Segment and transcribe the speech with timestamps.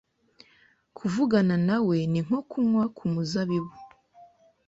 [0.97, 3.73] Kuvugana nawe ni nko kunywa ku muzabibu